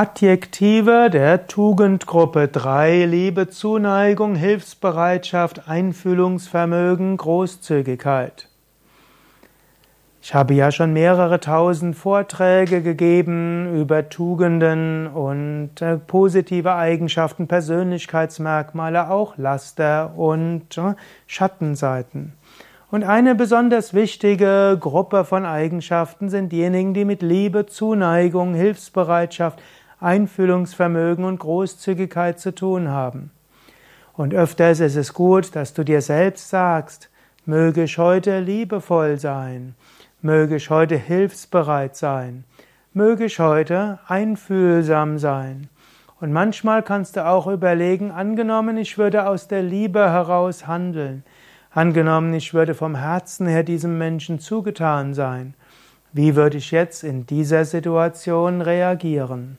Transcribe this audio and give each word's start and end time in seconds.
Adjektive 0.00 1.10
der 1.10 1.48
Tugendgruppe 1.48 2.46
3 2.46 3.04
Liebe, 3.06 3.48
Zuneigung, 3.48 4.36
Hilfsbereitschaft, 4.36 5.68
Einfühlungsvermögen, 5.68 7.16
Großzügigkeit. 7.16 8.48
Ich 10.22 10.34
habe 10.34 10.54
ja 10.54 10.70
schon 10.70 10.92
mehrere 10.92 11.40
tausend 11.40 11.96
Vorträge 11.96 12.80
gegeben 12.80 13.74
über 13.74 14.08
Tugenden 14.08 15.08
und 15.08 15.82
äh, 15.82 15.96
positive 15.96 16.76
Eigenschaften, 16.76 17.48
Persönlichkeitsmerkmale, 17.48 19.10
auch 19.10 19.36
Laster 19.36 20.16
und 20.16 20.78
äh, 20.78 20.94
Schattenseiten. 21.26 22.34
Und 22.90 23.02
eine 23.02 23.34
besonders 23.34 23.92
wichtige 23.94 24.78
Gruppe 24.78 25.24
von 25.24 25.44
Eigenschaften 25.44 26.28
sind 26.28 26.52
diejenigen, 26.52 26.94
die 26.94 27.04
mit 27.04 27.20
Liebe, 27.20 27.66
Zuneigung, 27.66 28.54
Hilfsbereitschaft, 28.54 29.60
Einfühlungsvermögen 30.00 31.24
und 31.24 31.38
Großzügigkeit 31.38 32.38
zu 32.38 32.54
tun 32.54 32.88
haben. 32.88 33.30
Und 34.14 34.34
öfters 34.34 34.80
ist 34.80 34.96
es 34.96 35.14
gut, 35.14 35.54
dass 35.54 35.74
du 35.74 35.84
dir 35.84 36.02
selbst 36.02 36.50
sagst, 36.50 37.10
möge 37.46 37.84
ich 37.84 37.98
heute 37.98 38.40
liebevoll 38.40 39.18
sein, 39.18 39.74
möge 40.20 40.56
ich 40.56 40.70
heute 40.70 40.96
hilfsbereit 40.96 41.96
sein, 41.96 42.44
möge 42.92 43.24
ich 43.26 43.38
heute 43.38 44.00
einfühlsam 44.06 45.18
sein. 45.18 45.68
Und 46.20 46.32
manchmal 46.32 46.82
kannst 46.82 47.16
du 47.16 47.24
auch 47.24 47.46
überlegen, 47.46 48.10
angenommen, 48.10 48.76
ich 48.76 48.98
würde 48.98 49.28
aus 49.28 49.46
der 49.46 49.62
Liebe 49.62 50.10
heraus 50.10 50.66
handeln, 50.66 51.22
angenommen, 51.70 52.34
ich 52.34 52.54
würde 52.54 52.74
vom 52.74 52.96
Herzen 52.96 53.46
her 53.46 53.62
diesem 53.62 53.98
Menschen 53.98 54.40
zugetan 54.40 55.14
sein, 55.14 55.54
wie 56.12 56.34
würde 56.34 56.56
ich 56.56 56.70
jetzt 56.70 57.04
in 57.04 57.26
dieser 57.26 57.64
Situation 57.64 58.62
reagieren? 58.62 59.58